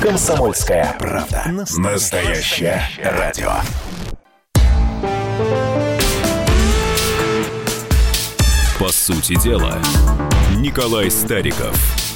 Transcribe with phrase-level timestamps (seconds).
[0.00, 1.42] Комсомольская правда.
[1.76, 3.50] Настоящее радио.
[8.78, 9.78] По сути дела,
[10.56, 11.76] Николай Стариков–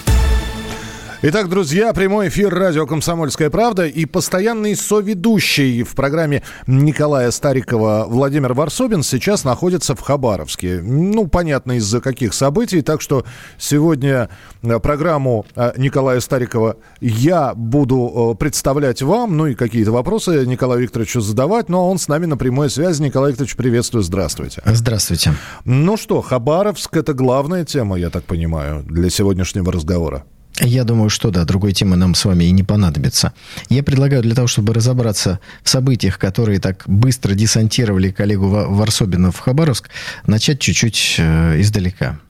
[1.24, 8.54] Итак, друзья, прямой эфир радио «Комсомольская правда» и постоянный соведущий в программе Николая Старикова Владимир
[8.54, 10.80] Варсобин сейчас находится в Хабаровске.
[10.82, 12.82] Ну, понятно, из-за каких событий.
[12.82, 13.24] Так что
[13.56, 14.30] сегодня
[14.62, 20.82] э, программу э, Николая Старикова я буду э, представлять вам, ну и какие-то вопросы Николаю
[20.82, 23.00] Викторовичу задавать, но он с нами на прямой связи.
[23.00, 24.60] Николай Викторович, приветствую, здравствуйте.
[24.66, 25.34] Здравствуйте.
[25.64, 30.24] Ну что, Хабаровск– это главная тема, я так понимаю, для сегодняшнего разговора.
[30.64, 33.32] Я думаю, что да, другой темы нам с вами и не понадобится.
[33.68, 39.38] Я предлагаю для того, чтобы разобраться в событиях, которые так быстро десантировали коллегу Варсобина в
[39.40, 39.90] Хабаровск,
[40.24, 42.20] начать чуть-чуть э, издалека.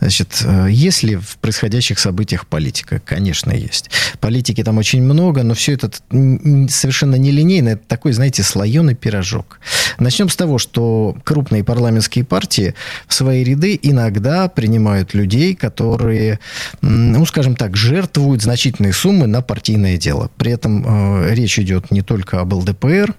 [0.00, 3.00] Значит, э, есть ли в происходящих событиях политика?
[3.04, 3.90] Конечно, есть.
[4.20, 5.90] Политики там очень много, но все это
[6.68, 7.70] совершенно нелинейно.
[7.70, 9.60] Это такой, знаете, слоеный пирожок.
[9.98, 12.74] Начнем с того, что крупные парламентские партии
[13.06, 16.38] в свои ряды иногда принимают людей, которые,
[16.80, 20.30] ну, скажем так, жертвуют значительные суммы на партийное дело.
[20.36, 20.84] При этом
[21.24, 23.14] э, речь идет не только об ЛДПР,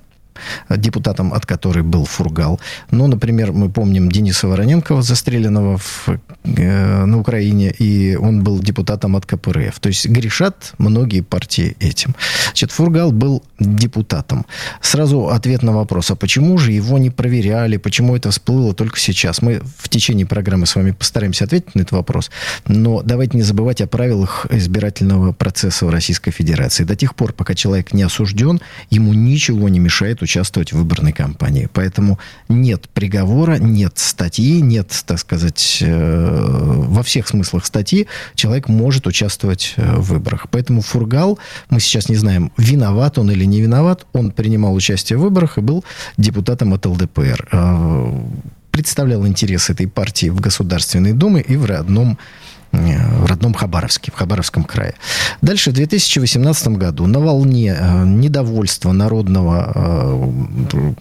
[0.70, 2.60] депутатом от которой был Фургал.
[2.92, 6.10] Но, например, мы помним Дениса Вороненкова, застреленного в,
[6.44, 9.80] э, на Украине, и он был депутатом от КПРФ.
[9.80, 12.16] То есть грешат многие партии этим.
[12.46, 14.46] Значит, Фургал был депутатом.
[14.82, 19.42] Сразу ответ на вопрос, а почему же его не проверяли, почему это всплыло только сейчас?
[19.42, 22.32] Мы в течение программы с вами постараемся ответить на этот вопрос,
[22.68, 26.84] но давайте не забывать о правилах избирательного процесса в Российской Федерации.
[26.84, 31.70] До тех пор, пока человек не осужден, ему ничего не мешает участвовать в выборной кампании.
[31.72, 39.06] Поэтому нет приговора, нет статьи, нет, так сказать, э, во всех смыслах статьи человек может
[39.08, 40.48] участвовать э, в выборах.
[40.50, 41.38] Поэтому Фургал,
[41.70, 45.62] мы сейчас не знаем, виноват он или не виноват, он принимал участие в выборах и
[45.62, 45.84] был
[46.18, 47.48] депутатом от ЛДПР.
[47.52, 48.22] Э,
[48.72, 52.18] представлял интересы этой партии в Государственной Думе и в родном
[52.74, 54.96] в родном Хабаровске, в Хабаровском крае.
[55.42, 60.94] Дальше, в 2018 году на волне э, недовольства народного э,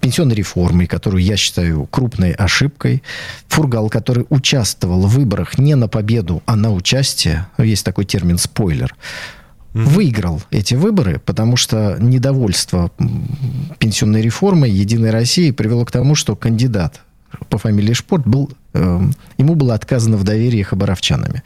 [0.00, 3.02] пенсионной реформой, которую я считаю крупной ошибкой.
[3.48, 8.94] Фургал, который участвовал в выборах не на победу, а на участие, есть такой термин «спойлер»,
[9.74, 12.90] выиграл эти выборы, потому что недовольство
[13.78, 17.02] пенсионной реформой Единой России привело к тому, что кандидат
[17.48, 19.00] по фамилии Шпорт был, э,
[19.38, 21.42] ему было отказано в доверии хабаровчанами.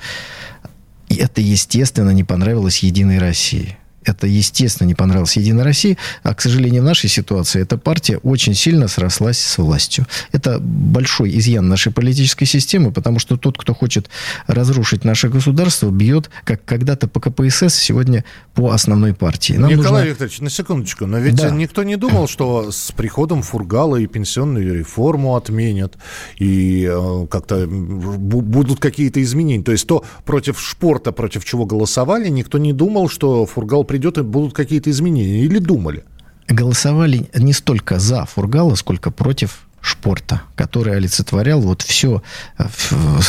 [1.08, 6.40] И это, естественно, не понравилось Единой России это, естественно, не понравилось Единой России, а, к
[6.40, 10.06] сожалению, в нашей ситуации эта партия очень сильно срослась с властью.
[10.32, 14.08] Это большой изъян нашей политической системы, потому что тот, кто хочет
[14.46, 18.24] разрушить наше государство, бьет, как когда-то по КПСС, сегодня
[18.54, 19.54] по основной партии.
[19.54, 20.08] Нам Николай нужно...
[20.08, 21.50] Викторович, на секундочку, но ведь да.
[21.50, 25.98] никто не думал, что с приходом Фургала и пенсионную реформу отменят,
[26.38, 29.62] и э, как-то будут какие-то изменения.
[29.62, 34.22] То есть то против шпорта, против чего голосовали, никто не думал, что Фургал придет и
[34.22, 35.42] будут какие-то изменения?
[35.44, 36.04] Или думали?
[36.46, 42.22] Голосовали не столько за Фургала, сколько против Шпорта, который олицетворял вот все,
[42.58, 42.64] э,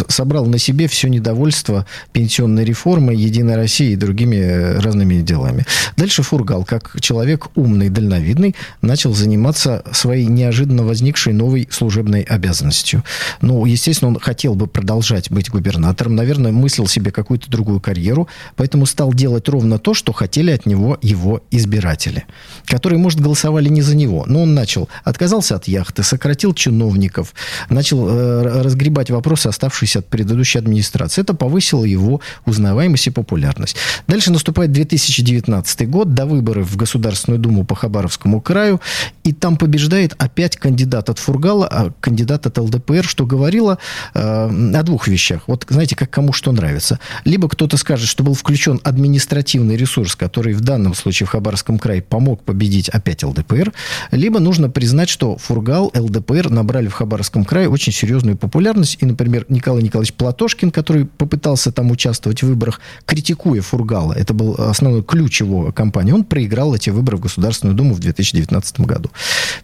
[0.09, 5.65] собрал на себе все недовольство пенсионной реформой, Единой России и другими э, разными делами.
[5.95, 13.03] Дальше Фургал, как человек умный, дальновидный, начал заниматься своей неожиданно возникшей новой служебной обязанностью.
[13.41, 18.85] Ну, естественно, он хотел бы продолжать быть губернатором, наверное, мыслил себе какую-то другую карьеру, поэтому
[18.85, 22.25] стал делать ровно то, что хотели от него его избиратели,
[22.65, 27.33] которые, может, голосовали не за него, но он начал, отказался от яхты, сократил сократил чиновников,
[27.69, 31.21] начал э, разгребать вопросы, оставшиеся от предыдущей администрации.
[31.21, 33.75] Это повысило его узнаваемость и популярность.
[34.07, 38.81] Дальше наступает 2019 год, до выборов в Государственную Думу по Хабаровскому краю,
[39.23, 43.77] и там побеждает опять кандидат от Фургала, а кандидат от ЛДПР, что говорило
[44.13, 45.43] э, о двух вещах.
[45.47, 46.99] Вот, знаете, как кому что нравится.
[47.25, 52.01] Либо кто-то скажет, что был включен административный ресурс, который в данном случае в Хабаровском крае
[52.01, 53.73] помог победить опять ЛДПР,
[54.11, 58.97] либо нужно признать, что Фургал, ЛДПР ЛДПР набрали в Хабаровском крае очень серьезную популярность.
[58.99, 64.55] И, например, Николай Николаевич Платошкин, который попытался там участвовать в выборах, критикуя Фургала, это был
[64.57, 69.11] основной ключ его кампании, он проиграл эти выборы в Государственную Думу в 2019 году.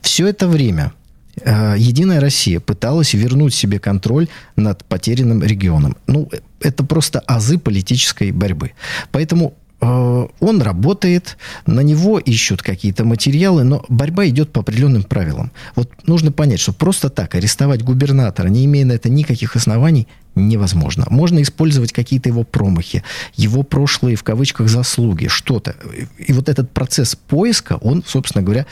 [0.02, 0.94] Все это время
[1.42, 5.98] э, Единая Россия пыталась вернуть себе контроль над потерянным регионом.
[6.08, 6.30] Ну,
[6.60, 8.72] это просто азы политической борьбы.
[9.12, 15.52] Поэтому э, он работает, на него ищут какие-то материалы, но борьба идет по определенным правилам.
[15.76, 21.06] Вот нужно понять, что просто так арестовать губернатора, не имея на это никаких оснований, невозможно.
[21.10, 23.04] Можно использовать какие-то его промахи,
[23.36, 25.76] его прошлые, в кавычках, заслуги, что-то.
[26.18, 28.66] И вот этот процесс поиска, он, собственно говоря,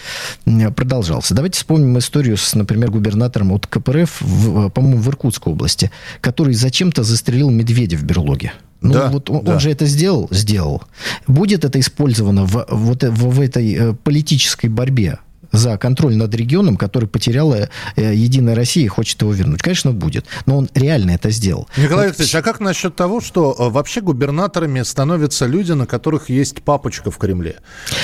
[0.76, 1.34] продолжался.
[1.34, 5.92] Давайте вспомним историю с, например, губернатором от КПРФ, в, по-моему, в Иркутской области,
[6.22, 8.54] который зачем-то застрелил медведя в берлоге.
[8.82, 9.54] Ну, да, вот он, да.
[9.54, 10.28] он же это сделал?
[10.32, 10.84] Сделал.
[11.28, 15.20] Будет это использовано в, вот, в, в этой э, политической борьбе
[15.52, 19.62] за контроль над регионом, который потеряла э, Единая Россия и хочет его вернуть?
[19.62, 20.26] Конечно, будет.
[20.46, 21.68] Но он реально это сделал.
[21.78, 22.18] Николай вот...
[22.18, 27.12] Алексеевич, а как насчет того, что э, вообще губернаторами становятся люди, на которых есть папочка
[27.12, 27.58] в Кремле?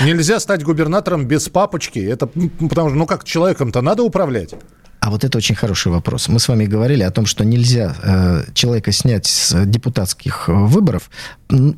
[0.03, 1.99] Нельзя стать губернатором без папочки.
[1.99, 4.55] Это потому что, ну как, человеком-то надо управлять.
[5.01, 6.27] А вот это очень хороший вопрос.
[6.27, 11.09] Мы с вами говорили о том, что нельзя э, человека снять с депутатских э, выборов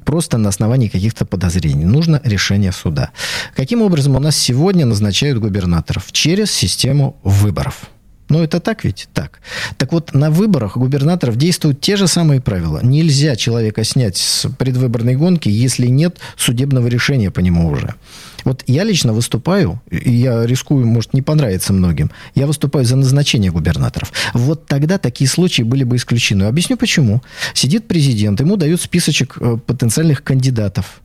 [0.03, 1.85] просто на основании каких-то подозрений.
[1.85, 3.11] Нужно решение суда.
[3.55, 6.11] Каким образом у нас сегодня назначают губернаторов?
[6.11, 7.89] Через систему выборов.
[8.27, 9.07] Ну, это так ведь?
[9.13, 9.39] Так.
[9.77, 12.81] Так вот, на выборах губернаторов действуют те же самые правила.
[12.83, 17.95] Нельзя человека снять с предвыборной гонки, если нет судебного решения по нему уже.
[18.44, 23.51] Вот я лично выступаю, и я рискую, может, не понравится многим, я выступаю за назначение
[23.51, 24.12] губернаторов.
[24.34, 26.44] Вот тогда такие случаи были бы исключены.
[26.44, 27.22] Объясню почему.
[27.54, 31.01] Сидит президент, ему дают списочек э, потенциальных кандидатов.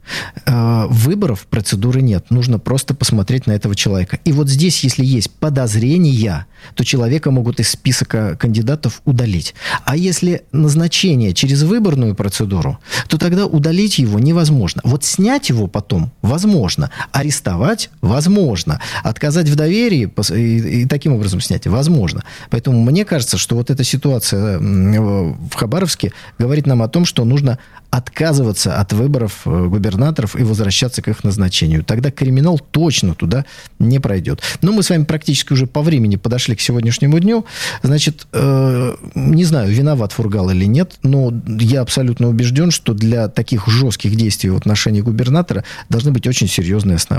[0.46, 2.30] Э, выборов процедуры нет.
[2.30, 4.18] Нужно просто посмотреть на этого человека.
[4.24, 9.54] И вот здесь, если есть подозрения, то человека могут из списка кандидатов удалить.
[9.84, 14.82] А если назначение через выборную процедуру, то тогда удалить его невозможно.
[14.84, 18.80] Вот снять его потом возможно, а арестовать возможно.
[19.04, 22.24] Отказать в доверии и, и таким образом снять возможно.
[22.50, 27.58] Поэтому мне кажется, что вот эта ситуация в Хабаровске говорит нам о том, что нужно
[27.90, 31.82] отказываться от выборов э, губернаторов и возвращаться к их назначению.
[31.82, 33.46] Тогда криминал точно туда
[33.78, 34.42] не пройдет.
[34.60, 37.46] Но мы с вами практически уже по времени подошли к сегодняшнему дню.
[37.82, 43.66] Значит, э, не знаю, виноват Фургал или нет, но я абсолютно убежден, что для таких
[43.68, 47.17] жестких действий в отношении губернатора должны быть очень серьезные основания.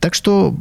[0.00, 0.54] Так что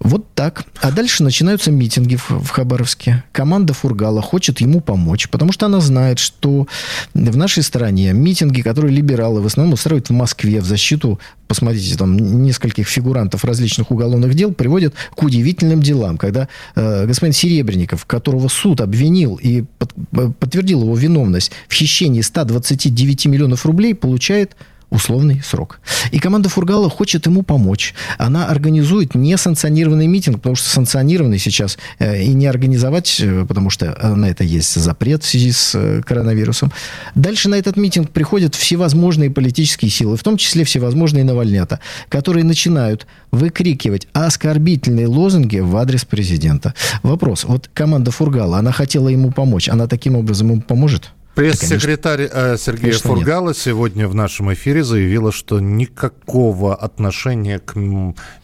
[0.00, 0.64] вот так.
[0.80, 3.22] А дальше начинаются митинги в, в Хабаровске.
[3.32, 6.66] Команда Фургала хочет ему помочь, потому что она знает, что
[7.12, 12.16] в нашей стране митинги, которые либералы в основном устраивают в Москве в защиту, посмотрите, там
[12.16, 18.80] нескольких фигурантов различных уголовных дел, приводят к удивительным делам, когда э, господин Серебренников, которого суд
[18.80, 19.92] обвинил и под,
[20.38, 24.56] подтвердил его виновность в хищении 129 миллионов рублей, получает
[24.90, 25.80] условный срок.
[26.10, 27.94] И команда Фургала хочет ему помочь.
[28.18, 33.96] Она организует несанкционированный митинг, потому что санкционированный сейчас э, и не организовать, э, потому что
[34.16, 36.72] на это есть запрет в связи с э, коронавирусом.
[37.14, 43.06] Дальше на этот митинг приходят всевозможные политические силы, в том числе всевозможные навальнята, которые начинают
[43.30, 46.74] выкрикивать оскорбительные лозунги в адрес президента.
[47.02, 47.44] Вопрос.
[47.44, 49.68] Вот команда Фургала, она хотела ему помочь.
[49.68, 51.12] Она таким образом ему поможет?
[51.34, 53.56] Пресс-секретарь э, Сергея конечно, Фургала нет.
[53.56, 57.76] сегодня в нашем эфире заявила, что никакого отношения к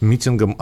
[0.01, 0.53] митингам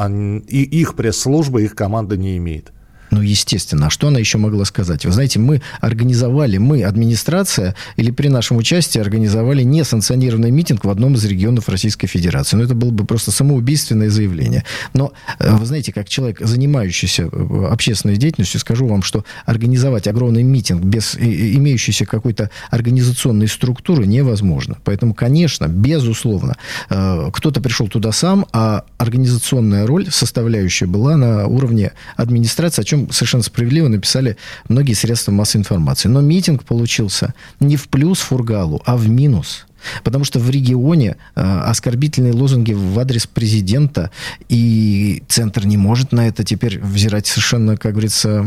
[0.48, 2.72] и их пресс-служба, их команда не имеет.
[3.16, 3.88] Ну, естественно.
[3.88, 5.06] А что она еще могла сказать?
[5.06, 11.14] Вы знаете, мы организовали, мы, администрация, или при нашем участии организовали несанкционированный митинг в одном
[11.14, 12.58] из регионов Российской Федерации.
[12.58, 14.66] Ну, это было бы просто самоубийственное заявление.
[14.94, 20.44] Но, э, вы знаете, как человек, занимающийся э, общественной деятельностью, скажу вам, что организовать огромный
[20.44, 24.76] митинг без имеющейся какой-то организационной структуры невозможно.
[24.84, 26.58] Поэтому, конечно, безусловно,
[26.90, 33.05] э, кто-то пришел туда сам, а организационная роль, составляющая была на уровне администрации, о чем
[33.06, 36.10] чем совершенно справедливо написали многие средства массовой информации.
[36.10, 39.66] Но митинг получился не в плюс Фургалу, а в минус.
[40.04, 44.12] Потому что в регионе э, оскорбительные лозунги в адрес президента,
[44.50, 48.46] и Центр не может на это теперь взирать совершенно, как говорится,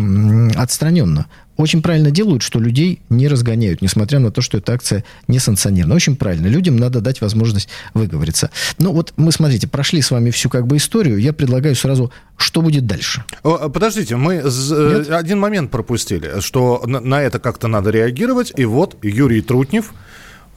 [0.57, 1.27] отстраненно
[1.59, 5.97] очень правильно делают, что людей не разгоняют, несмотря на то, что эта акция не санкционирована.
[5.97, 6.47] Очень правильно.
[6.47, 8.51] Людям надо дать возможность выговориться.
[8.79, 11.19] Ну вот мы, смотрите, прошли с вами всю как бы историю.
[11.19, 13.25] Я предлагаю сразу, что будет дальше.
[13.43, 15.11] А, подождите, мы Нет?
[15.11, 18.53] один момент пропустили, что на это как-то надо реагировать.
[18.57, 19.93] И вот Юрий Трутнев–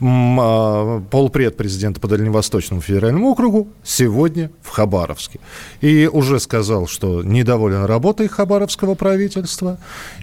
[0.01, 5.39] полпред президента по Дальневосточному федеральному округу сегодня в Хабаровске.
[5.81, 9.77] И уже сказал, что недоволен работой хабаровского правительства,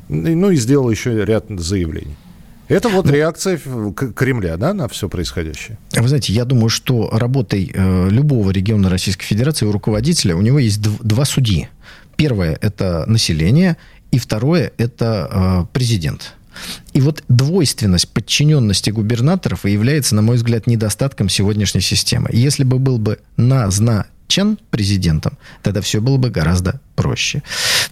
[0.08, 2.16] ну и сделал еще ряд заявлений.
[2.66, 3.58] Это вот ну, реакция
[4.14, 5.78] Кремля, да, на все происходящее?
[5.94, 10.58] Вы знаете, я думаю, что работой э, любого региона Российской Федерации у руководителя у него
[10.58, 11.68] есть дв- два судьи.
[12.16, 13.78] Первое– это население,
[14.10, 16.34] и второе– это э, президент.
[16.92, 22.28] И вот двойственность подчиненности губернаторов и является, на мой взгляд, недостатком сегодняшней системы.
[22.32, 27.42] Если бы был бы назначен президентом, тогда все было бы гораздо проще.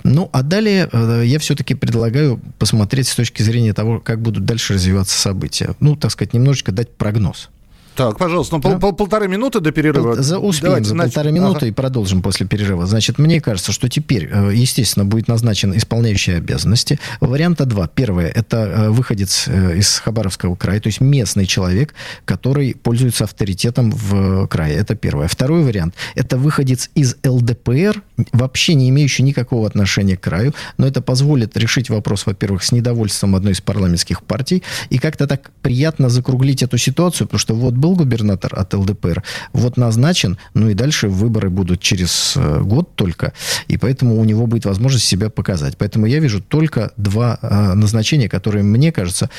[0.04, 4.74] Ну, а далее э, я все-таки предлагаю посмотреть с точки зрения того, как будут дальше
[4.74, 5.74] развиваться события.
[5.80, 7.50] Ну, так сказать, немножечко дать прогноз.
[7.96, 8.70] Так, пожалуйста, ну, да?
[8.72, 10.22] пол, пол, полторы минуты до перерыва.
[10.22, 11.66] За, успеем Давайте, за значит, полторы минуты ага.
[11.66, 12.86] и продолжим после перерыва.
[12.86, 17.00] Значит, мне кажется, что теперь, э, естественно, будет назначен исполняющий обязанности.
[17.20, 17.88] Варианта два.
[17.88, 21.94] Первое, это э, выходец э, из Хабаровского края, то есть местный человек,
[22.26, 24.76] который пользуется авторитетом в крае.
[24.76, 25.26] Это первое.
[25.26, 31.00] Второй вариант, это выходец из ЛДПР, вообще не имеющий никакого отношения к краю, но это
[31.00, 36.62] позволит решить вопрос, во-первых, с недовольством одной из парламентских партий, и как-то так приятно закруглить
[36.62, 41.50] эту ситуацию, потому что вот был губернатор от ЛДПР, вот назначен, ну и дальше выборы
[41.50, 43.32] будут через э, год только,
[43.68, 45.76] и поэтому у него будет возможность себя показать.
[45.76, 49.30] Поэтому я вижу только два э, назначения, которые, мне кажется,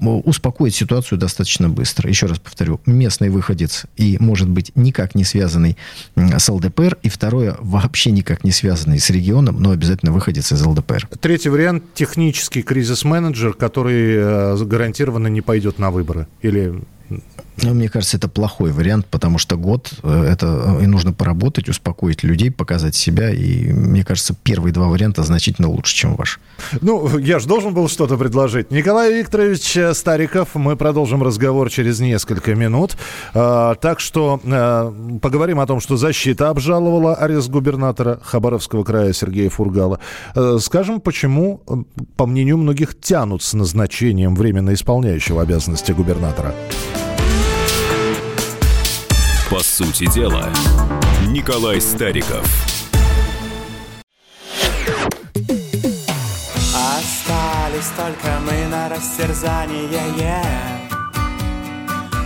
[0.00, 2.08] успокоят ситуацию достаточно быстро.
[2.08, 5.76] Еще раз повторю, местный выходец и, может быть, никак не связанный
[6.16, 11.08] с ЛДПР, и второе, вообще никак не связанный с регионом, но обязательно выходец из ЛДПР.
[11.20, 16.26] Третий вариант– технический кризис-менеджер, который э, гарантированно не пойдет на выборы.
[16.40, 16.74] Или
[17.56, 21.68] ну, мне кажется, это плохой вариант, потому что год э, это э, и нужно поработать,
[21.68, 23.30] успокоить людей, показать себя.
[23.30, 26.40] И мне кажется, первые два варианта значительно лучше, чем ваш.
[26.80, 28.70] Ну, я же должен был что-то предложить.
[28.70, 32.96] Николай Викторович Стариков, мы продолжим разговор через несколько минут.
[33.32, 34.40] Так что
[35.20, 39.98] поговорим о том, что защита обжаловала арест губернатора Хабаровского края Сергея Фургала.
[40.58, 41.60] Скажем, почему,
[42.16, 46.54] по мнению многих, тянут с назначением временно исполняющего обязанности губернатора.
[49.52, 50.50] По сути дела,
[51.28, 52.42] Николай Стариков.
[56.74, 60.42] Остались только мы на растерзание.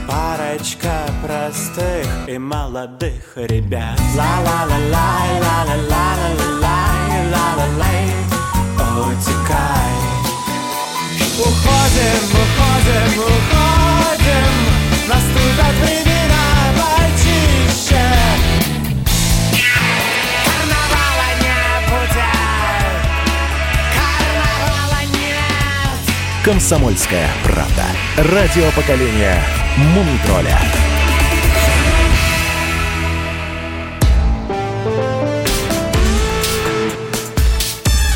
[0.07, 3.99] Парочка простых и молодых ребят.
[4.17, 8.05] Ла-ла-ла-лай, ла-ла-ла-ла-ла-лай, ла-ла-лай
[9.01, 9.95] Утекай.
[11.41, 14.47] Уходим, уходим, уходим.
[15.09, 16.16] Наступят времена
[26.43, 27.85] «Комсомольская правда».
[28.17, 29.43] Радио поколения
[29.77, 30.59] Мумитроля.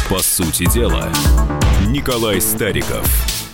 [0.08, 1.12] По сути дела,
[1.88, 3.06] Николай Стариков–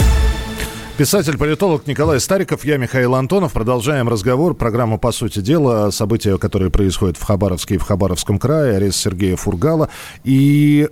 [0.96, 3.52] Писатель-политолог Николай Стариков, я Михаил Антонов.
[3.52, 4.54] Продолжаем разговор.
[4.54, 5.90] Программу «По сути дела».
[5.90, 8.76] События, которые происходят в Хабаровске и в Хабаровском крае.
[8.76, 9.90] Арест Сергея Фургала.
[10.24, 10.88] И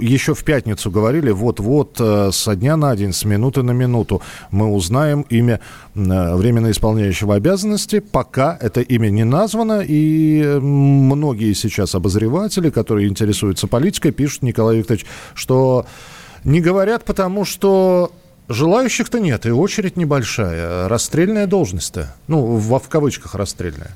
[0.00, 4.70] еще в пятницу говорили, вот-вот э, со дня на день, с минуты на минуту мы
[4.70, 5.60] узнаем имя
[5.94, 8.00] э, временно исполняющего обязанности.
[8.00, 9.82] Пока это имя не названо.
[9.82, 15.86] И многие сейчас обозреватели, которые интересуются политикой, пишут, Николай Викторович, что
[16.44, 18.12] не говорят, потому что
[18.48, 20.88] Желающих-то нет, и очередь небольшая.
[20.88, 22.14] Расстрельная должность-то.
[22.28, 23.94] Ну, в, в кавычках расстрельная.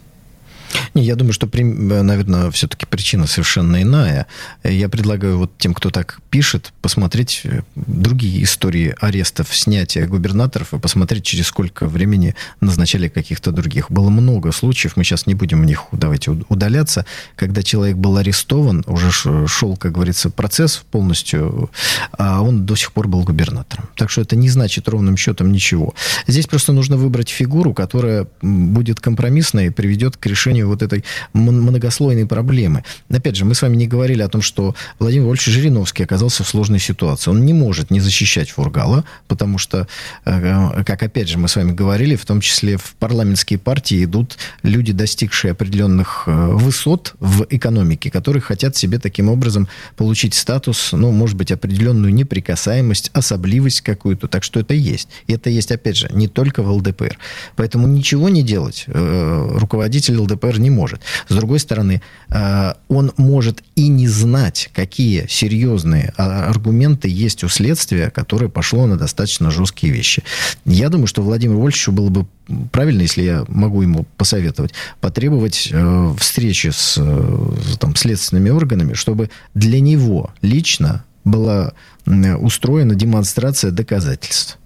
[0.95, 4.27] Не, я думаю, что, наверное, все-таки причина совершенно иная.
[4.65, 10.79] Я предлагаю вот тем, кто так пишет, посмотреть э, другие истории арестов, снятия губернаторов и
[10.79, 13.91] посмотреть, через сколько времени назначали каких-то других.
[13.91, 18.85] Было много случаев, мы сейчас не будем в них давайте удаляться, когда человек был арестован,
[18.87, 19.11] уже
[19.47, 21.71] шел, как говорится, процесс полностью,
[22.13, 23.89] а он до сих пор был губернатором.
[23.97, 25.95] Так что это не значит ровным счетом ничего.
[26.27, 32.27] Здесь просто нужно выбрать фигуру, которая будет компромиссной и приведет к решению вот этой многослойной
[32.27, 32.85] проблемы.
[33.11, 36.49] Опять же, мы с вами не говорили о том, что Владимир Вольфович Жириновский оказался в
[36.49, 37.31] сложной ситуации.
[37.31, 39.87] Он не может не защищать Фургала, потому что,
[40.25, 44.39] э, как опять же мы с вами говорили, в том числе в парламентские партии идут
[44.63, 51.11] люди, достигшие определенных э, высот в экономике, которые хотят себе таким образом получить статус, ну,
[51.13, 54.29] может быть, определенную неприкасаемость, особливость какую-то.
[54.29, 55.09] Так что это есть.
[55.27, 57.19] И это есть, опять же, не только в ЛДПР.
[57.57, 61.01] Поэтому ничего не делать э, руководитель ЛДПР не может.
[61.29, 67.49] С другой стороны, э, он может и не знать, какие серьезные а, аргументы есть у
[67.49, 70.23] следствия, которое пошло на достаточно жесткие вещи.
[70.65, 72.27] Я думаю, что Владимиру Вольфовичу было бы
[72.71, 79.31] правильно, если я могу ему посоветовать, потребовать э, встречи с э, там, следственными органами, чтобы
[79.55, 81.73] для него лично была
[82.05, 84.59] устроена демонстрация доказательств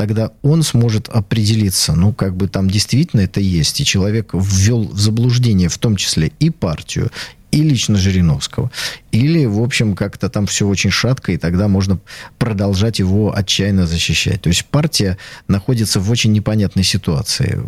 [0.00, 4.98] тогда он сможет определиться, ну, как бы там действительно это есть, и человек ввел в
[4.98, 7.10] заблуждение в том числе и партию,
[7.50, 8.70] и лично Жириновского.
[9.12, 11.98] Или, в общем, как-то там все очень шатко, и тогда можно
[12.38, 14.42] продолжать его отчаянно защищать.
[14.42, 17.60] То есть партия находится в очень непонятной ситуации,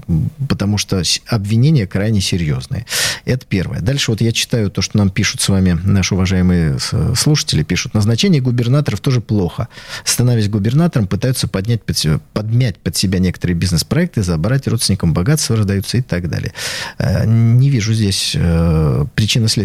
[0.49, 2.87] потому что обвинения крайне серьезные.
[3.25, 3.81] Это первое.
[3.81, 6.79] Дальше вот я читаю то, что нам пишут с вами наши уважаемые
[7.17, 7.95] слушатели, пишут.
[7.95, 9.69] Назначение губернаторов тоже плохо.
[10.05, 15.99] Становясь губернатором, пытаются поднять под себя, подмять под себя некоторые бизнес-проекты, забрать родственникам богатства, раздаются
[15.99, 16.53] и так далее.
[16.99, 19.07] Э, не вижу здесь э,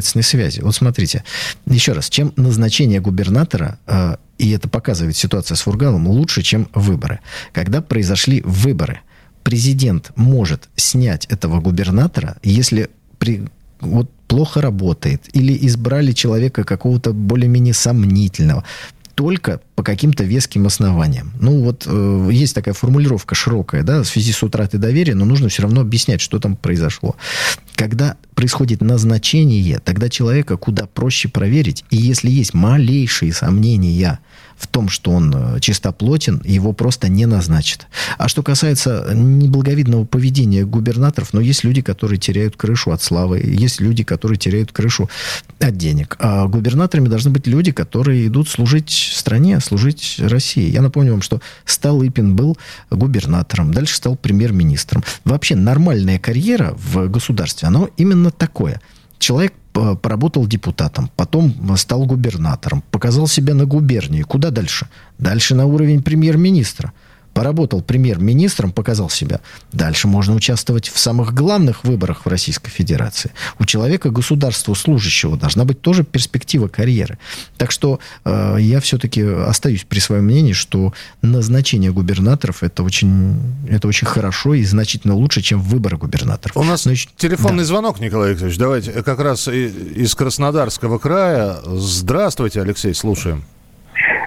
[0.08, 0.62] причинно-следственной связи.
[0.62, 1.24] Вот смотрите,
[1.66, 7.20] еще раз, чем назначение губернатора, э, и это показывает ситуация с Фургалом, лучше, чем выборы.
[7.54, 9.00] Когда произошли выборы,
[9.44, 13.48] президент может снять этого губернатора, если при,
[13.80, 18.64] вот плохо работает, или избрали человека какого-то более-менее сомнительного
[19.18, 21.34] только по каким-то веским основаниям.
[21.40, 25.50] Ну, вот э, есть такая формулировка широкая, да, в связи с утратой доверия, но нужно
[25.50, 27.16] все равно объяснять, что там произошло.
[27.74, 34.20] Когда происходит назначение, тогда человека куда проще проверить, и если есть малейшие сомнения
[34.58, 37.88] в том, что он э, чистоплотен, его просто не назначат.
[38.18, 43.80] А что касается неблаговидного поведения губернаторов, ну, есть люди, которые теряют крышу от славы, есть
[43.80, 45.10] люди, которые теряют крышу
[45.60, 46.16] от денег.
[46.20, 50.70] А губернаторами должны быть люди, которые идут служить стране, служить России.
[50.70, 52.58] Я напомню вам, что Столыпин был
[52.90, 55.04] губернатором, дальше стал премьер-министром.
[55.24, 58.82] Вообще нормальная карьера в государстве, она именно такое.
[59.20, 59.54] Человек
[60.02, 64.24] поработал депутатом, потом стал губернатором, показал себя на губернии.
[64.24, 64.88] Куда дальше?
[65.18, 66.94] Дальше на уровень премьер-министра–
[67.38, 69.42] поработал премьер-министром, показал себя.
[69.72, 73.30] Дальше можно участвовать в самых главных выборах в Российской Федерации.
[73.60, 77.20] У человека, государства служащего, должна быть тоже перспектива карьеры.
[77.58, 83.40] Так что э, я все-таки остаюсь при своем мнении, что назначение губернаторов это очень,
[83.70, 86.58] это очень хорошо и значительно лучше, чем выборы губернаторов.
[86.58, 87.66] У нас Но телефонный да.
[87.66, 88.58] звонок, Николай Викторович.
[88.58, 91.58] Давайте как раз из Краснодарского края.
[91.66, 93.44] Здравствуйте, Алексей, слушаем.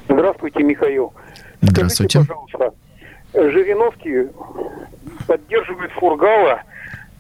[0.09, 1.13] Здравствуйте, Михаил.
[1.61, 2.23] Здравствуйте.
[2.23, 2.80] Скажите, пожалуйста,
[3.33, 4.29] Жириновский
[5.27, 6.63] поддерживает Фургала,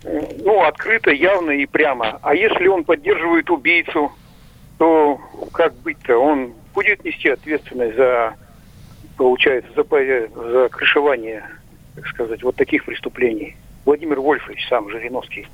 [0.02, 2.18] ну, открыто, явно и прямо.
[2.22, 4.12] А если он поддерживает убийцу,
[4.78, 5.20] то
[5.52, 6.16] как быть-то?
[6.16, 8.34] Он будет нести ответственность за,
[9.16, 11.44] получается, за, за крышевание,
[11.94, 13.56] так сказать, вот таких преступлений.
[13.84, 15.46] Владимир Вольфович сам, Жириновский.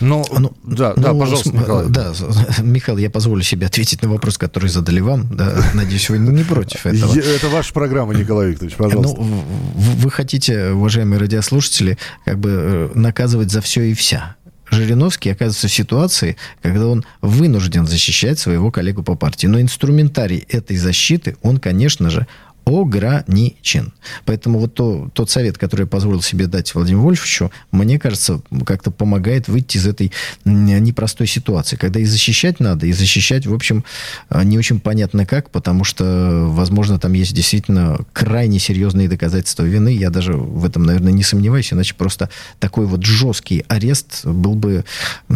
[0.00, 1.86] Ну, ну да, ну, да, пожалуйста, Николай.
[1.88, 2.12] Да,
[2.60, 5.26] Михаил, я позволю себе ответить на вопрос, который задали вам.
[5.30, 7.14] Да, надеюсь, вы не против этого.
[7.16, 9.16] Это ваша программа, Николай Викторович, пожалуйста.
[9.20, 14.36] Ну, вы хотите, уважаемые радиослушатели, как бы э, наказывать за все и вся.
[14.70, 19.46] Жириновский оказывается в ситуации, когда он вынужден защищать своего коллегу по партии.
[19.46, 22.26] Но инструментарий этой защиты, он, конечно же,
[22.66, 23.92] ограничен.
[24.24, 28.90] Поэтому вот то, тот совет, который я позволил себе дать Владимиру Вольфовичу, мне кажется, как-то
[28.90, 30.12] помогает выйти из этой
[30.44, 33.84] непростой ситуации, когда и защищать надо, и защищать, в общем,
[34.28, 39.94] а, не очень понятно как, потому что, возможно, там есть действительно крайне серьезные доказательства вины.
[39.94, 44.84] Я даже в этом, наверное, не сомневаюсь, иначе просто такой вот жесткий арест был бы
[45.28, 45.32] а,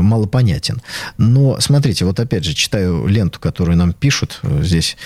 [0.00, 0.80] малопонятен.
[1.18, 4.96] Но, смотрите, вот опять же, читаю ленту, которую нам пишут э, здесь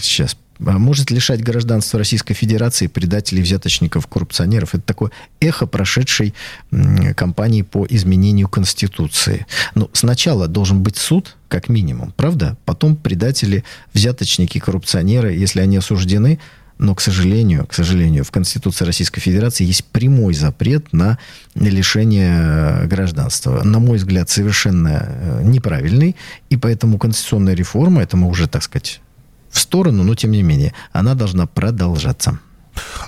[0.00, 4.74] сейчас может лишать гражданства Российской Федерации предателей, взяточников, коррупционеров.
[4.74, 6.34] Это такое эхо прошедшей
[7.14, 9.46] кампании по изменению Конституции.
[9.74, 12.56] Но сначала должен быть суд, как минимум, правда?
[12.64, 13.64] Потом предатели,
[13.94, 16.38] взяточники, коррупционеры, если они осуждены,
[16.78, 21.18] но, к сожалению, к сожалению, в Конституции Российской Федерации есть прямой запрет на
[21.54, 23.62] лишение э, гражданства.
[23.62, 26.16] На мой взгляд, совершенно э, неправильный.
[26.50, 29.00] И поэтому конституционная реформа, это мы уже, так сказать,
[29.56, 32.38] в сторону, но тем не менее, она должна продолжаться.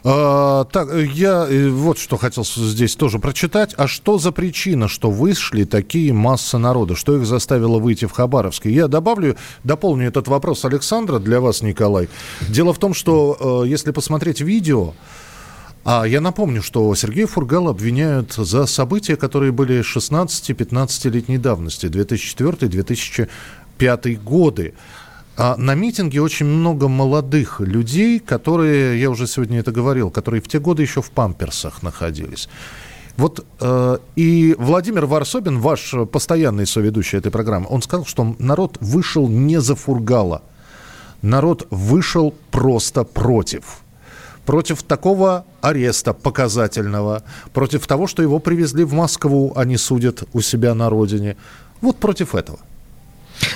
[0.02, 3.74] А, так, я э, вот что хотел здесь тоже прочитать.
[3.76, 6.96] А что за причина, что вышли такие массы народа?
[6.96, 8.72] Что их заставило выйти в Хабаровске?
[8.72, 12.08] Я добавлю, дополню этот вопрос Александра для вас, Николай.
[12.48, 14.94] Дело в том, что э, если посмотреть видео,
[15.84, 24.74] а я напомню, что Сергея Фургала обвиняют за события, которые были 16-15-летней давности, 2004-2005 годы.
[25.40, 30.48] А на митинге очень много молодых людей, которые, я уже сегодня это говорил, которые в
[30.48, 32.48] те годы еще в памперсах находились.
[33.16, 39.28] Вот э, и Владимир Варсобин, ваш постоянный соведущий этой программы, он сказал, что народ вышел
[39.28, 40.42] не за Фургала.
[41.22, 43.82] Народ вышел просто против.
[44.44, 47.22] Против такого ареста показательного,
[47.52, 51.36] против того, что его привезли в Москву, они судят у себя на родине.
[51.80, 52.58] Вот против этого.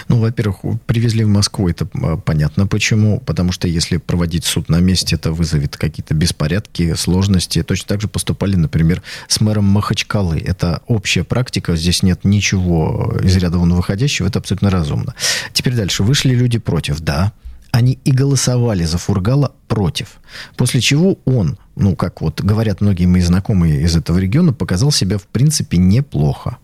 [0.09, 3.21] Ну, во-первых, привезли в Москву, это а, понятно почему.
[3.21, 7.63] Потому что если проводить суд на месте, это вызовет какие-то беспорядки, сложности.
[7.63, 10.41] Точно так же поступали, например, с мэром Махачкалы.
[10.41, 15.15] Это общая практика, здесь нет ничего из ряда вон выходящего, это абсолютно разумно.
[15.53, 16.03] Теперь дальше.
[16.03, 17.33] Вышли люди против, да.
[17.71, 20.21] Они и голосовали за Фургала против.
[20.57, 25.17] После чего он, ну, как вот говорят многие мои знакомые из этого региона, показал себя,
[25.17, 26.59] в принципе, неплохо.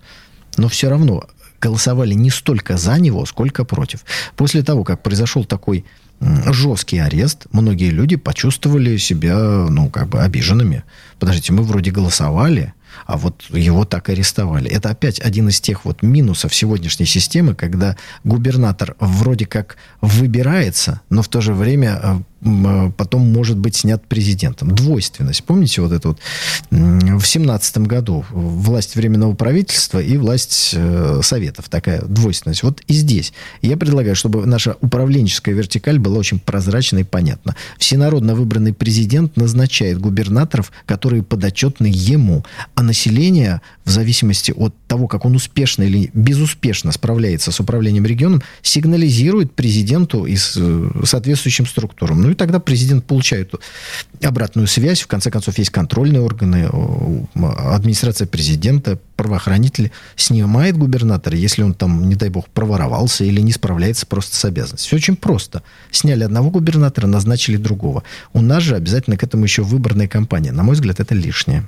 [0.58, 1.24] Но все равно
[1.60, 4.04] голосовали не столько за него, сколько против.
[4.36, 5.84] После того, как произошел такой
[6.20, 10.84] жесткий арест, многие люди почувствовали себя, ну, как бы обиженными.
[11.18, 12.74] Подождите, мы вроде голосовали,
[13.06, 14.68] а вот его так арестовали.
[14.68, 21.22] Это опять один из тех вот минусов сегодняшней системы, когда губернатор вроде как выбирается, но
[21.22, 24.74] в то же время э, потом может быть снят президентом.
[24.74, 25.44] Двойственность.
[25.44, 26.18] Помните вот это вот?
[26.70, 31.68] В семнадцатом году власть Временного правительства и власть э, Советов.
[31.68, 32.62] Такая двойственность.
[32.62, 33.32] Вот и здесь.
[33.62, 37.56] Я предлагаю, чтобы наша управленческая вертикаль была очень прозрачна и понятна.
[37.78, 42.44] Всенародно выбранный президент назначает губернаторов, которые подотчетны ему.
[42.74, 48.42] А население, в зависимости от того, как он успешно или безуспешно справляется с управлением регионом,
[48.60, 52.20] сигнализирует президенту и э, соответствующим структурам.
[52.20, 53.54] Ну и тогда президент получает
[54.22, 55.00] обратную связь.
[55.00, 56.68] В конце концов, есть контрольные органы,
[57.34, 64.04] администрация президента, правоохранители снимает губернатора, если он там, не дай бог, проворовался или не справляется
[64.04, 64.86] просто с обязанностью.
[64.88, 65.62] Все очень просто.
[65.90, 68.02] Сняли одного губернатора, назначили другого.
[68.34, 70.52] У нас же обязательно к этому еще выборная кампания.
[70.52, 71.66] На мой взгляд, это лишнее.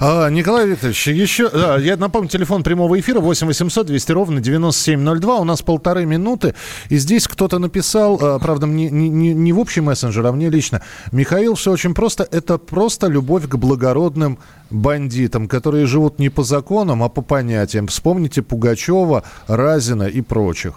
[0.00, 5.36] А, Николай Викторович, еще, да, я напомню, телефон прямого эфира 8 800 200 ровно 9702.
[5.36, 6.54] У нас полторы минуты.
[6.88, 10.82] И здесь кто-то написал, а, правда, не, не, не в общий мессенджер, а мне лично.
[11.12, 12.26] Михаил, все очень просто.
[12.30, 14.38] Это просто любовь к благородным
[14.70, 17.86] бандитам, которые живут не по законам, а по понятиям.
[17.86, 20.74] Вспомните Пугачева, Разина и прочих.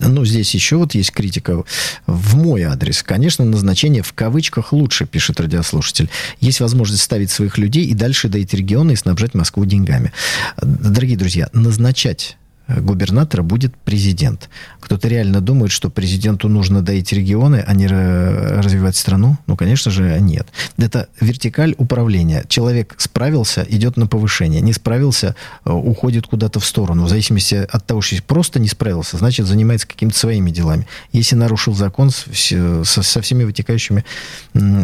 [0.00, 1.64] Ну, здесь еще вот есть критика
[2.06, 3.02] в мой адрес.
[3.02, 6.10] Конечно, назначение в кавычках лучше, пишет радиослушатель.
[6.40, 10.12] Есть возможность ставить своих людей и дальше доить регионы и снабжать Москву деньгами.
[10.60, 12.36] Дорогие друзья, назначать
[12.68, 14.48] губернатора будет президент.
[14.80, 19.38] Кто-то реально думает, что президенту нужно доить регионы, а не развивать страну?
[19.46, 20.48] Ну, конечно же, нет.
[20.76, 22.44] Это вертикаль управления.
[22.48, 24.60] Человек справился, идет на повышение.
[24.60, 27.04] Не справился, э, уходит куда-то в сторону.
[27.04, 30.86] В зависимости от того, что просто не справился, значит, занимается какими-то своими делами.
[31.12, 34.04] Если нарушил закон со всеми вытекающими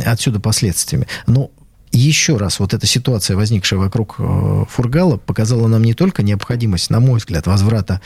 [0.05, 1.07] отсюда последствиями.
[1.27, 1.51] Но
[1.99, 7.01] еще раз вот эта ситуация, возникшая вокруг э, Фургала, показала нам не только необходимость, на
[7.01, 8.01] мой взгляд, возврата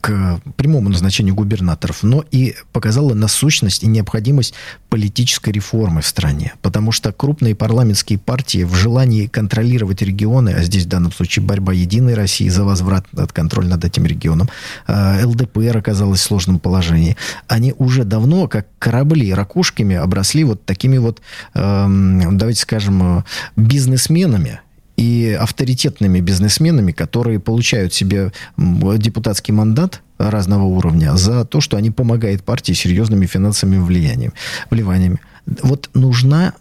[0.00, 4.54] к прямому назначению губернаторов, но и показала насущность и необходимость
[4.90, 6.52] политической реформы в стране.
[6.62, 11.72] Потому что крупные парламентские партии в желании контролировать регионы, а здесь в данном случае борьба
[11.72, 14.48] Единой России за возврат от контроля над этим регионом,
[14.86, 17.16] э, ЛДПР оказалась в сложном положении.
[17.48, 21.22] Они уже давно, как корабли ракушками, обросли вот такими вот,
[21.54, 23.22] эм, давайте скажем, э,
[23.56, 24.60] бизнесменами,
[24.96, 32.44] и авторитетными бизнесменами, которые получают себе депутатский мандат разного уровня за то, что они помогают
[32.44, 34.32] партии серьезными финансовыми влиянием,
[34.70, 35.18] вливаниями.
[35.62, 36.54] Вот нужна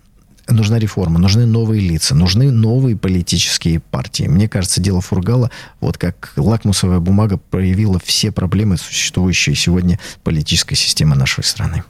[0.47, 4.23] нужна реформа, нужны новые лица, нужны новые политические партии.
[4.23, 11.15] Мне кажется, дело Фургала, вот как лакмусовая бумага, проявила все проблемы, существующие сегодня политической системы
[11.15, 11.83] нашей страны.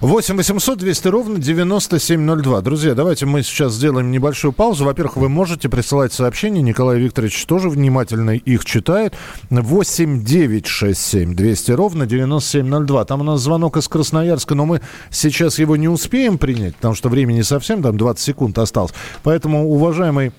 [0.00, 2.60] 8 800 200 ровно 9702.
[2.62, 4.84] Друзья, давайте мы сейчас сделаем небольшую паузу.
[4.84, 6.62] Во-первых, вы можете присылать сообщения.
[6.62, 9.14] Николай Викторович тоже внимательно их читает.
[9.50, 13.04] 8 9 6 7 200 ровно 9702.
[13.04, 17.08] Там у нас звонок из Красноярска, но мы сейчас его не успеем принять, потому что
[17.08, 18.92] времени совсем там 20 секунд осталось.
[19.22, 20.32] Поэтому, уважаемый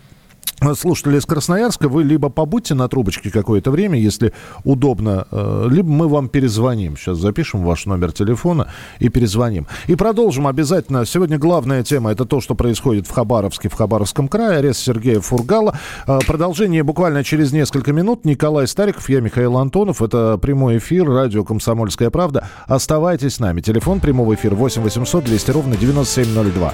[0.76, 6.08] слушатели из Красноярска, вы либо побудьте на трубочке какое-то время, если удобно, э, либо мы
[6.08, 6.98] вам перезвоним.
[6.98, 8.68] Сейчас запишем ваш номер телефона
[9.00, 9.68] и перезвоним.
[9.88, 11.06] И продолжим обязательно.
[11.06, 14.60] Сегодня главная тема– это то, что происходит в Хабаровске, в Хабаровском крае.
[14.60, 15.78] Арест Сергея Фургала.
[16.08, 18.26] Э, продолжение буквально через несколько минут.
[18.26, 20.02] Николай Стариков, я Михаил Антонов.
[20.02, 22.48] Это прямой эфир, радио «Комсомольская правда».
[22.68, 23.62] Оставайтесь с нами.
[23.62, 26.74] Телефон прямого эфира 8 800 200 ровно 9702.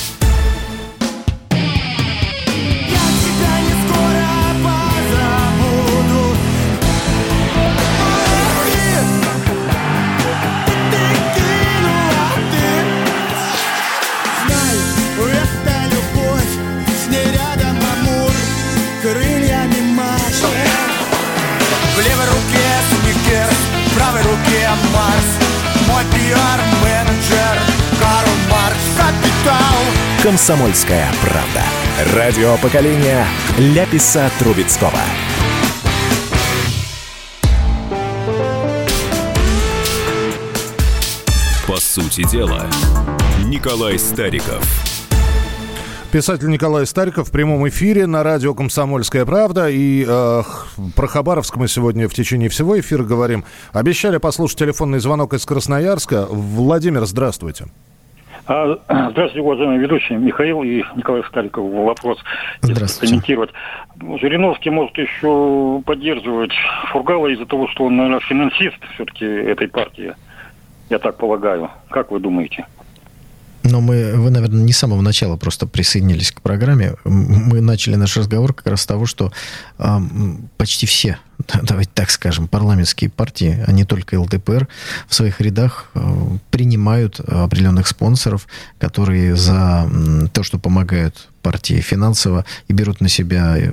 [30.23, 32.15] «Комсомольская правда».
[32.15, 33.25] Радио поколения
[33.57, 34.91] Ляписа Трубецкого.
[41.67, 42.67] По сути дела,
[43.45, 44.63] Николай Стариков.
[46.11, 49.71] Писатель Николай Стариков в прямом эфире на радио «Комсомольская правда».
[49.71, 50.43] И э,
[50.95, 53.43] про Хабаровск мы сегодня в течение всего эфира говорим.
[53.73, 56.27] Обещали послушать телефонный звонок из Красноярска.
[56.29, 57.65] Владимир, здравствуйте.
[57.65, 57.90] А,
[58.47, 60.17] Здравствуйте, уважаемые ведущие.
[60.17, 61.71] Михаил и Николай Стариков.
[61.71, 62.17] Вопрос
[62.61, 63.13] Здравствуйте.
[63.13, 63.51] комментировать.
[64.19, 66.53] Жириновский может еще поддерживать
[66.91, 70.15] Фургала из-за того, что он, наверное, финансист все-таки этой партии.
[70.89, 71.69] Я так полагаю.
[71.89, 72.65] Как вы думаете?
[73.63, 76.95] Но мы, вы, наверное, не с самого начала просто присоединились к программе.
[77.03, 79.31] Мы начали наш разговор как раз с того, что
[79.77, 81.19] ам, почти все,
[81.63, 84.67] давайте так скажем, парламентские партии, а не только ЛДПР,
[85.07, 88.47] в своих рядах э, принимают определенных спонсоров,
[88.79, 93.71] которые за м, то, что помогают партии финансово и берут на себя э,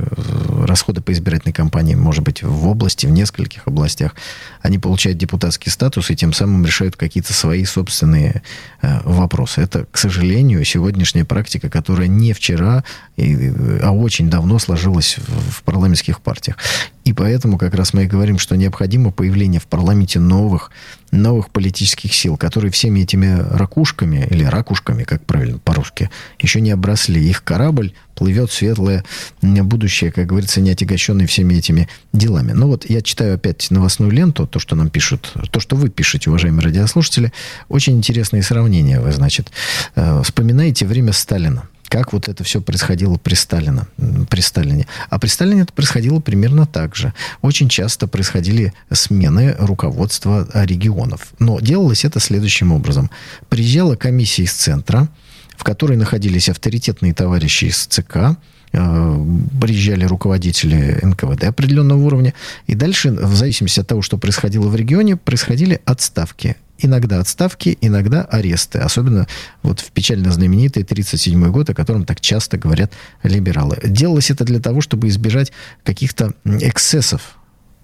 [0.66, 4.14] расходы по избирательной кампании, может быть, в области, в нескольких областях.
[4.62, 8.42] Они получают депутатский статус и тем самым решают какие-то свои собственные
[8.82, 9.60] э, вопросы.
[9.60, 12.84] Это, к сожалению, сегодняшняя практика, которая не вчера,
[13.16, 16.56] а очень давно сложилась в, в парламентских партиях.
[17.04, 20.70] И поэтому как раз мы и говорим, что необходимо появление в парламенте новых,
[21.10, 27.22] новых политических сил, которые всеми этими ракушками, или ракушками, как правильно по-русски, еще не обросли.
[27.28, 29.04] Их корабль плывет светлое
[29.40, 32.52] будущее, как говорится, не отягощенный всеми этими делами.
[32.52, 36.30] Ну вот я читаю опять новостную ленту, то, что нам пишут, то, что вы пишете,
[36.30, 37.32] уважаемые радиослушатели.
[37.68, 39.50] Очень интересные сравнения вы, значит,
[39.94, 44.86] э, вспоминаете время Сталина как вот это все происходило при Сталине, м, при Сталине.
[45.10, 47.12] А при Сталине это происходило примерно так же.
[47.42, 51.32] Очень часто происходили смены руководства а, регионов.
[51.38, 53.10] Но делалось это следующим образом.
[53.48, 55.08] Приезжала комиссия из центра,
[55.56, 58.36] в которой находились авторитетные товарищи из ЦК,
[58.72, 59.26] э,
[59.60, 62.32] приезжали руководители НКВД определенного уровня,
[62.66, 66.56] и дальше, в зависимости от того, что происходило в регионе, происходили отставки.
[66.78, 68.78] Иногда отставки, иногда аресты.
[68.78, 69.26] Особенно
[69.62, 73.78] вот в печально знаменитый 1937 год, о котором так часто говорят либералы.
[73.82, 77.37] Делалось это для того, чтобы избежать каких-то эксцессов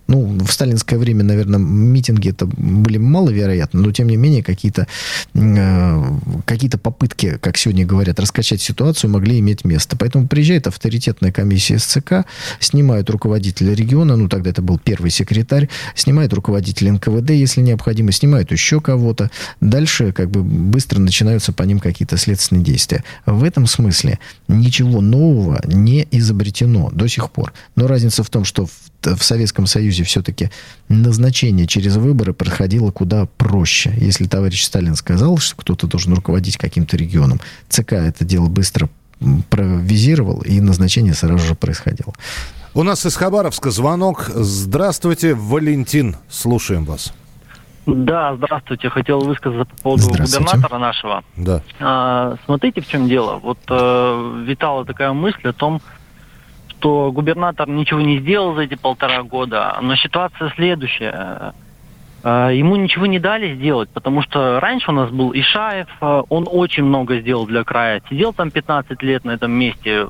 [0.06, 4.86] ну, в сталинское время, наверное, митинги это были маловероятны, но тем не менее какие-то
[5.34, 6.04] э,
[6.44, 9.96] какие-то попытки, как сегодня говорят, раскачать ситуацию могли иметь место.
[9.96, 12.26] Поэтому приезжает авторитетная комиссия СЦК,
[12.60, 18.52] снимают руководителя региона, ну тогда это был первый секретарь, снимают руководителя НКВД, если необходимо, снимают
[18.52, 19.30] еще кого-то.
[19.60, 23.04] Дальше как бы быстро начинаются по ним какие-то следственные действия.
[23.26, 27.52] В этом смысле ничего нового не изобретено до сих пор.
[27.76, 28.72] Но разница в том, что в
[29.06, 30.50] в Советском Союзе все-таки
[30.88, 33.92] назначение через выборы проходило куда проще.
[33.96, 38.88] Если товарищ Сталин сказал, что кто-то должен руководить каким-то регионом, ЦК это дело быстро
[39.50, 42.12] провизировал, и назначение сразу же происходило.
[42.74, 44.24] У нас из Хабаровска звонок.
[44.34, 46.16] Здравствуйте, Валентин.
[46.28, 47.14] Слушаем вас.
[47.86, 48.88] Да, здравствуйте.
[48.88, 51.22] Хотел высказаться по поводу губернатора нашего.
[51.36, 51.62] Да.
[51.80, 53.36] А, смотрите, в чем дело.
[53.36, 55.82] Вот э, витала такая мысль о том,
[56.84, 61.54] что губернатор ничего не сделал за эти полтора года, но ситуация следующая.
[62.22, 66.46] Э, ему ничего не дали сделать, потому что раньше у нас был Ишаев, э, он
[66.46, 68.02] очень много сделал для края.
[68.10, 70.08] Сидел там 15 лет на этом месте,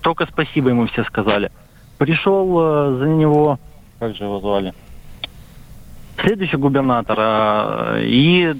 [0.00, 1.52] только спасибо ему все сказали.
[1.98, 3.60] Пришел э, за него,
[4.00, 4.74] как же его звали?
[6.24, 8.56] Следующий губернатор, и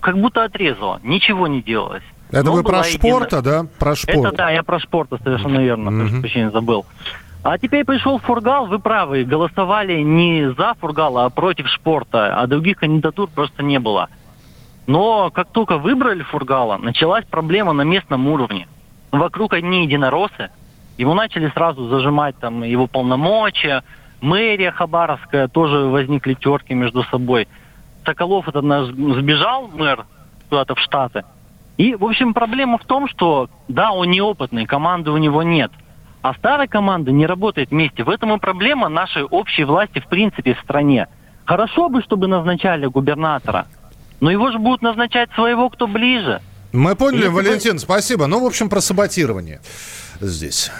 [0.00, 2.02] как будто отрезало, ничего не делалось.
[2.30, 3.66] Это Но вы про была единая- шпорта, да?
[3.78, 4.18] Про шпорт.
[4.18, 6.84] это да, я про спорт совершенно верно, прошу прощения, забыл.
[7.42, 12.78] А теперь пришел Фургал, вы правы, голосовали не за Фургала, а против спорта, а других
[12.78, 14.08] кандидатур просто не было.
[14.86, 18.66] Но как только выбрали Фургала, началась проблема на местном уровне.
[19.12, 20.50] Вокруг одни единороссы,
[20.98, 23.82] ему начали сразу зажимать там его полномочия,
[24.20, 27.48] мэрия Хабаровская, тоже возникли терки между собой.
[28.04, 30.04] Соколов этот наш сбежал, мэр,
[30.48, 31.24] куда-то в Штаты.
[31.78, 35.70] И, в общем, проблема в том, что, да, он неопытный, команды у него нет.
[36.22, 38.02] А старая команда не работает вместе.
[38.02, 41.06] В этом и проблема нашей общей власти в принципе в стране.
[41.44, 43.66] Хорошо бы, чтобы назначали губернатора,
[44.20, 46.42] но его же будут назначать своего, кто ближе.
[46.72, 48.26] Мы поняли, Если Валентин, спасибо.
[48.26, 49.60] Ну, в общем, про саботирование
[50.20, 50.70] здесь.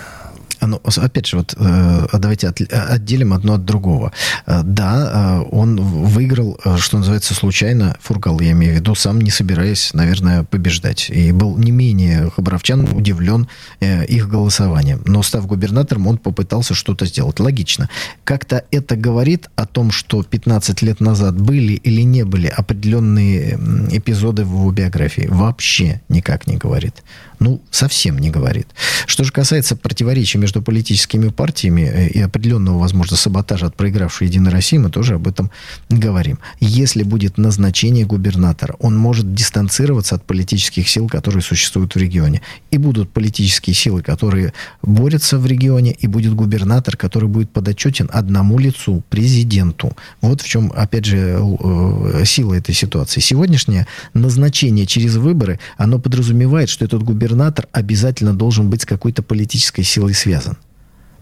[0.61, 4.13] А, Ну, опять же, вот э, давайте от- отделим одно от другого.
[4.47, 9.21] Э, Да, э, он выиграл, э, что называется, случайно, Фургал, я имею в виду, сам
[9.21, 11.11] не собираясь, наверное, побеждать.
[11.11, 13.49] И был не менее хабаровчан удивлен
[13.81, 15.01] э, их голосованием.
[15.07, 17.41] Но став губернатором, он попытался что-то сделать.
[17.41, 17.89] Логично.
[18.25, 23.59] Как-то это говорит о том, что 15 лет назад были или не были определенные
[23.93, 25.27] эпизоды в его биографии.
[25.31, 26.95] Вообще никак не говорит.
[27.41, 28.67] Ну, совсем не говорит.
[29.07, 34.51] Что же касается противоречий между политическими партиями э, и определенного, возможно, саботажа от проигравшей Единой
[34.51, 35.51] России, мы тоже об этом
[35.89, 36.39] говорим.
[36.59, 42.43] Если будет назначение губернатора, он может дистанцироваться от политических сил, которые существуют в регионе.
[42.73, 48.59] И будут политические силы, которые борются в регионе, и будет губернатор, который будет подотчетен одному
[48.59, 49.97] лицу, президенту.
[50.21, 53.21] Вот в чем, опять же, э, сила этой ситуации.
[53.21, 57.28] Сегодняшнее назначение через выборы, оно подразумевает, что этот губернатор
[57.73, 60.57] обязательно должен быть с какой-то политической силой связан.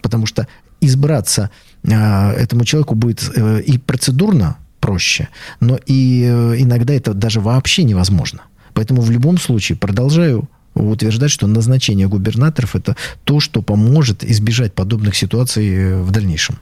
[0.03, 0.47] Потому что
[0.81, 1.51] избраться
[1.83, 5.29] э, этому человеку будет э, и процедурно проще,
[5.61, 8.43] но и э, иногда это даже вообще невозможно.
[8.75, 15.17] Поэтому в любом случае продолжаю утверждать, что назначение губернаторов это то, что поможет избежать подобных
[15.17, 16.59] ситуаций э, в дальнейшем.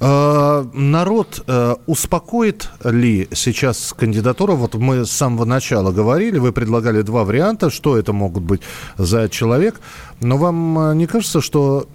[0.00, 4.52] Э, Народ э, успокоит ли сейчас кандидатура?
[4.52, 8.62] Вот мы с самого начала говорили, вы предлагали два варианта, что это могут быть
[8.96, 9.80] за человек.
[10.20, 11.88] Но вам э, не кажется, что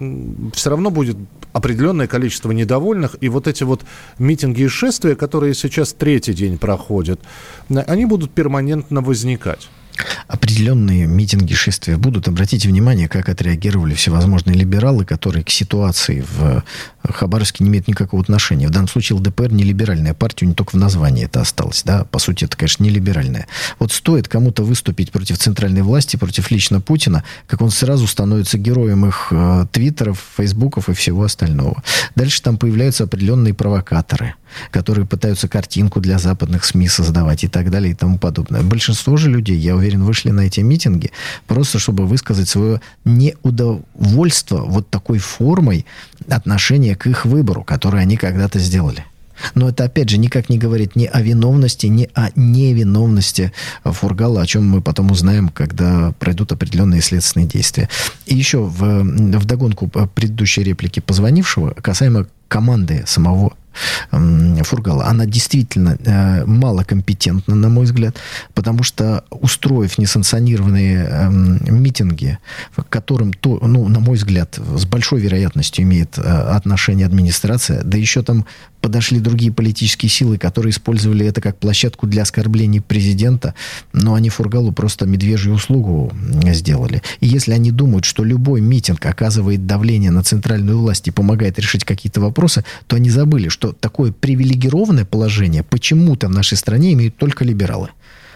[0.52, 1.16] все равно будет
[1.52, 3.84] определенное количество недовольных, и вот эти вот
[4.18, 7.20] митинги и шествия, которые сейчас третий день проходят,
[7.68, 9.68] они будут перманентно возникать?
[10.28, 12.28] Определенные митинги, шествия будут.
[12.28, 16.64] Обратите внимание, как отреагировали всевозможные либералы, которые к ситуации в
[17.02, 18.66] Хабаровске не имеют никакого отношения.
[18.68, 21.82] В данном случае ЛДПР не либеральная партия, не только в названии это осталось.
[21.84, 22.04] Да?
[22.04, 23.46] По сути, это, конечно, не либеральная.
[23.78, 29.06] Вот стоит кому-то выступить против центральной власти, против лично Путина, как он сразу становится героем
[29.06, 31.82] их э, твиттеров, фейсбуков и всего остального.
[32.14, 34.34] Дальше там появляются определенные провокаторы,
[34.70, 38.62] которые пытаются картинку для западных СМИ создавать и так далее и тому подобное.
[38.62, 41.10] Большинство же людей, я уверен, вышли на эти митинги
[41.46, 45.86] просто, чтобы высказать свое неудовольство вот такой формой
[46.28, 49.04] отношения к их выбору, который они когда-то сделали.
[49.54, 53.52] Но это, опять же, никак не говорит ни о виновности, ни о невиновности
[53.84, 57.88] Фургала, о чем мы потом узнаем, когда пройдут определенные следственные действия.
[58.26, 63.54] И еще в, в догонку предыдущей реплики позвонившего касаемо команды самого
[64.10, 68.16] Фургала, она действительно э, малокомпетентна, на мой взгляд,
[68.54, 72.38] потому что устроив несанкционированные э, митинги,
[72.76, 77.98] к которым, то, ну, на мой взгляд, с большой вероятностью имеет э, отношение администрация, да
[77.98, 78.46] еще там
[78.84, 83.54] подошли другие политические силы, которые использовали это как площадку для оскорблений президента,
[83.94, 86.12] но они Фургалу просто медвежью услугу
[86.52, 87.02] сделали.
[87.20, 91.82] И если они думают, что любой митинг оказывает давление на центральную власть и помогает решить
[91.82, 97.42] какие-то вопросы, то они забыли, что такое привилегированное положение почему-то в нашей стране имеют только
[97.42, 97.88] либералы.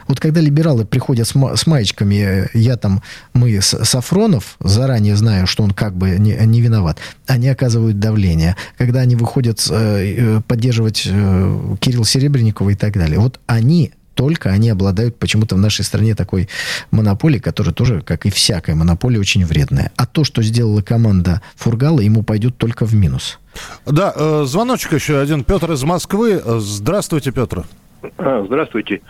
[0.08, 3.02] Вот когда либералы приходят с, ма- с маечками, я там,
[3.34, 8.56] мы с Сафронов, заранее знаю, что он как бы не, не виноват, они оказывают давление.
[8.76, 14.68] Когда они выходят э, поддерживать э, Кирилл Серебренникова и так далее, вот они только они
[14.68, 16.48] обладают почему-то в нашей стране такой
[16.90, 19.92] монополией, которая тоже, как и всякая монополия, очень вредная.
[19.94, 23.38] А то, что сделала команда Фургала, ему пойдет только в минус.
[23.86, 25.44] Да, э, звоночек еще один.
[25.44, 26.42] Петр из Москвы.
[26.58, 27.64] Здравствуйте, Петр.
[28.18, 29.00] А, здравствуйте.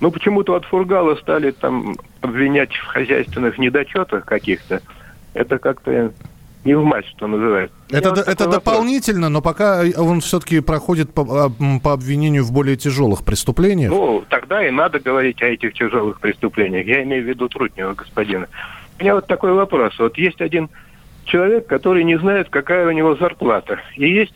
[0.00, 4.82] Ну, почему-то от Фургала стали там обвинять в хозяйственных недочетах каких-то.
[5.34, 6.12] Это как-то
[6.66, 7.74] не в мать, что называется.
[7.90, 11.50] Это, вот это дополнительно, но пока он все-таки проходит по,
[11.82, 13.90] по обвинению в более тяжелых преступлениях.
[13.92, 16.86] Ну, тогда и надо говорить о этих тяжелых преступлениях.
[16.86, 18.48] Я имею в виду Трутнева господина.
[18.98, 19.98] У меня вот такой вопрос.
[19.98, 20.68] Вот есть один
[21.24, 23.78] человек, который не знает, какая у него зарплата.
[23.96, 24.34] И есть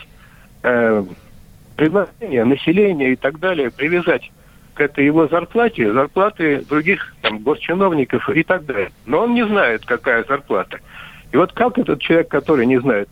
[0.62, 1.04] э,
[1.80, 4.30] предложение населения и так далее привязать
[4.74, 8.90] к этой его зарплате зарплаты других там, госчиновников и так далее.
[9.06, 10.78] Но он не знает, какая зарплата.
[11.32, 13.08] И вот как этот человек, который не знает,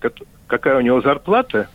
[0.47, 1.71] какая у него зарплата,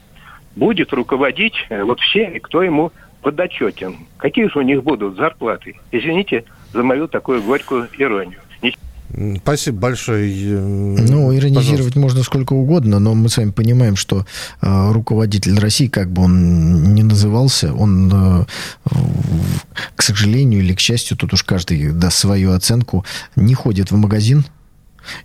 [0.56, 2.92] будет руководить э, вот всеми, кто ему
[3.24, 3.98] подотчетен?
[4.18, 5.76] Какие же у них будут зарплаты?
[5.92, 8.40] Извините за мою такую горькую иронию.
[9.42, 10.60] Спасибо большое.
[10.60, 12.00] Ну, иронизировать Пожалуйста.
[12.00, 14.26] можно сколько угодно, но мы с вами понимаем, что
[14.62, 18.46] э, руководитель России, как бы он ни назывался, он, э,
[19.96, 24.46] к сожалению или к счастью, тут уж каждый даст свою оценку, не ходит в магазин,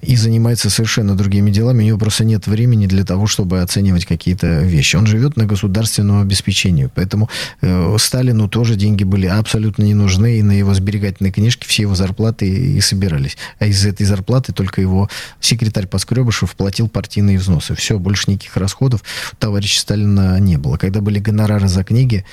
[0.01, 1.85] и занимается совершенно другими делами.
[1.85, 4.97] У него просто нет времени для того, чтобы оценивать какие-то вещи.
[4.97, 6.89] Он живет на государственном обеспечении.
[6.95, 7.29] Поэтому
[7.61, 11.95] э, Сталину тоже деньги были абсолютно не нужны, и на его сберегательной книжке все его
[11.95, 13.37] зарплаты и собирались.
[13.59, 15.09] А из этой зарплаты только его
[15.41, 17.75] секретарь Поскребышев платил партийные взносы.
[17.75, 19.03] Все, больше никаких расходов
[19.39, 20.77] товарища Сталина не было.
[20.77, 22.25] Когда были гонорары за книги,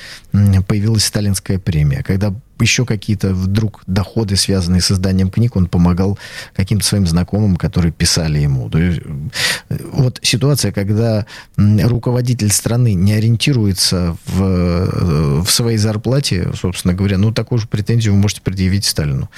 [0.67, 2.03] появилась сталинская премия.
[2.03, 6.17] Когда еще какие-то вдруг доходы, связанные с изданием книг, он помогал
[6.55, 8.69] каким-то своим знакомым, которые писали ему.
[8.69, 9.01] То есть,
[9.69, 11.25] э, вот ситуация, когда
[11.57, 18.13] руководитель страны не ориентируется в, э, в своей зарплате, собственно говоря, ну, такую же претензию
[18.13, 19.29] вы можете предъявить Сталину.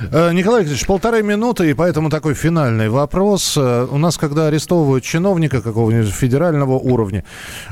[0.00, 3.56] Э, Николай Викторович, полторы минуты, и поэтому такой финальный вопрос.
[3.56, 7.24] У нас, когда арестовывают чиновника какого-нибудь федерального уровня,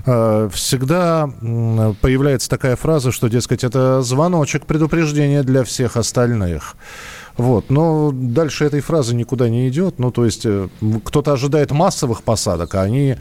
[0.05, 1.28] всегда
[2.00, 4.91] появляется такая фраза, что, дескать, это звоночек предупреждения
[5.43, 6.76] для всех остальных.
[7.36, 7.70] Вот.
[7.70, 9.99] Но дальше этой фразы никуда не идет.
[9.99, 10.68] Ну, то есть э,
[11.05, 13.16] кто-то ожидает массовых посадок, а они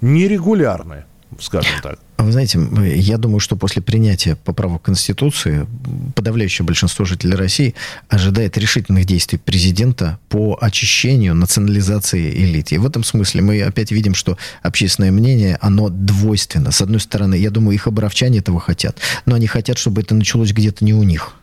[0.00, 1.04] нерегулярны
[1.40, 1.98] скажем так.
[2.16, 2.58] Вы знаете,
[2.96, 5.66] я думаю, что после принятия поправок Конституции
[6.14, 7.74] подавляющее большинство жителей России
[8.08, 12.72] ожидает решительных действий президента по очищению, национализации элит.
[12.72, 16.70] И в этом смысле мы опять видим, что общественное мнение, оно двойственно.
[16.70, 20.52] С одной стороны, я думаю, их оборовчане этого хотят, но они хотят, чтобы это началось
[20.52, 21.34] где-то не у них.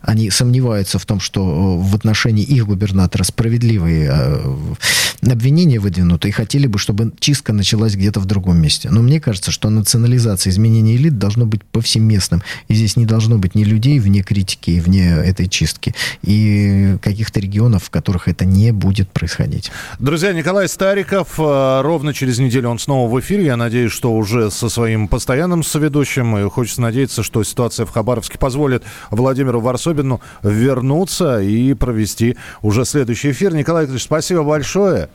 [0.00, 6.32] Они сомневаются в том, что э, в отношении их губернатора справедливые э, обвинения выдвинуты и
[6.32, 8.90] хотели бы, чтобы чистка началась где-то в другом месте.
[8.90, 12.42] Но мне кажется, что национализация изменения элит должно быть повсеместным.
[12.68, 17.40] И здесь не должно быть ни людей вне критики и вне этой чистки, и каких-то
[17.40, 19.70] регионов, в которых это не будет происходить.
[19.98, 23.46] Друзья, Николай Стариков, э, ровно через неделю он снова в эфире.
[23.46, 26.36] Я надеюсь, что уже со своим постоянным соведущим.
[26.38, 33.30] И хочется надеяться, что ситуация в Хабаровске позволит Владимиру Варсобину вернуться и провести уже следующий
[33.30, 33.54] эфир.
[33.54, 35.08] Николай Викторович, спасибо большое.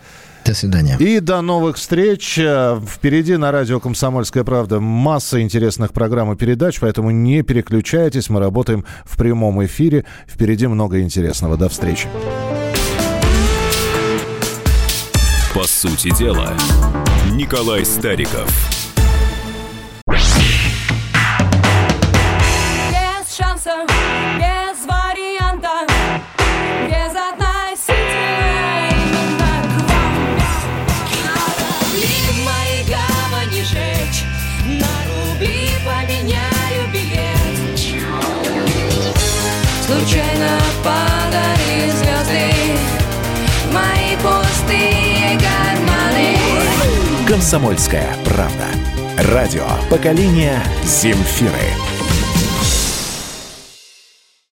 [0.45, 0.97] До свидания.
[0.99, 2.33] И до новых встреч.
[2.33, 8.29] Впереди на радио «Комсомольская правда» масса интересных программ и передач, поэтому не переключайтесь.
[8.29, 10.05] Мы работаем в прямом эфире.
[10.27, 11.57] Впереди много интересного.
[11.57, 12.07] До встречи.
[15.53, 16.53] По сути дела,
[17.33, 18.80] Николай Стариков.
[47.51, 48.67] «Комсомольская правда».
[49.33, 52.00] Радио «Поколение Земфиры».